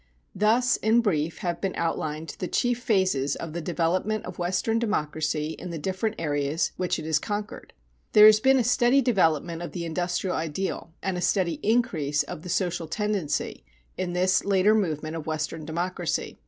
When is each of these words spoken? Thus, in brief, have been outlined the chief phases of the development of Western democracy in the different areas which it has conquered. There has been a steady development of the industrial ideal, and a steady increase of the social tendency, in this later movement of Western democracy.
Thus, 0.33 0.77
in 0.77 1.01
brief, 1.01 1.37
have 1.45 1.61
been 1.61 1.75
outlined 1.75 2.35
the 2.39 2.47
chief 2.47 2.79
phases 2.79 3.35
of 3.35 3.53
the 3.53 3.61
development 3.61 4.25
of 4.25 4.39
Western 4.39 4.79
democracy 4.79 5.49
in 5.59 5.69
the 5.69 5.77
different 5.77 6.15
areas 6.17 6.71
which 6.75 6.97
it 6.97 7.05
has 7.05 7.19
conquered. 7.19 7.71
There 8.13 8.25
has 8.25 8.39
been 8.39 8.57
a 8.57 8.63
steady 8.63 9.03
development 9.03 9.61
of 9.61 9.73
the 9.73 9.85
industrial 9.85 10.35
ideal, 10.35 10.91
and 11.03 11.17
a 11.17 11.21
steady 11.21 11.59
increase 11.61 12.23
of 12.23 12.41
the 12.41 12.49
social 12.49 12.87
tendency, 12.87 13.63
in 13.95 14.13
this 14.13 14.43
later 14.43 14.73
movement 14.73 15.17
of 15.17 15.27
Western 15.27 15.65
democracy. 15.65 16.39